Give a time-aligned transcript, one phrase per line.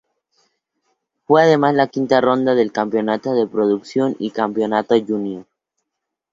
[1.27, 5.45] Fue además la quinta ronda del campeonato de producción y del campeonato junior.